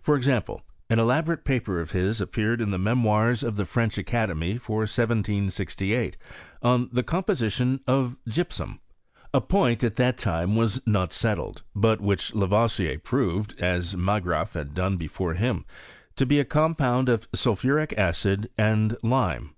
[0.00, 4.56] For example: an elaborate paper of his appeared in the Memoirs of the French Academy,
[4.56, 6.16] for 1768,
[6.62, 8.78] on the composition of gipsum—
[9.34, 10.56] a point at that time
[10.86, 15.64] not settled; but which Lavoisier proved, as Margraaf had done before him,
[16.14, 19.56] to be a compound of sulphuric acid and lime.